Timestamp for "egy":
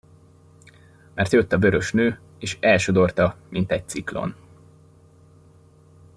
3.71-3.89